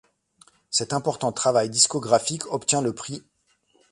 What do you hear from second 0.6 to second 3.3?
Cet important travail discographique obtint le prix'.